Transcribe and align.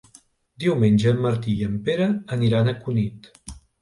Diumenge 0.61 1.11
en 1.11 1.21
Martí 1.25 1.53
i 1.57 1.67
en 1.73 1.75
Pere 1.91 2.07
aniran 2.39 2.73
a 2.73 2.75
Cunit. 2.87 3.31